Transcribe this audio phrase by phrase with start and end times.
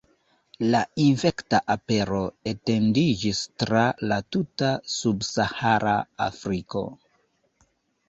[0.75, 2.21] La infekta apero
[2.53, 5.97] etendiĝis tra la tuta Subsahara
[6.31, 6.87] Afriko.